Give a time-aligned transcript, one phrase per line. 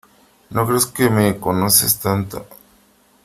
[0.49, 2.47] no creas que me conoces tanto.